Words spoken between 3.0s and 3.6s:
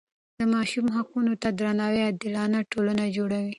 جوړوي.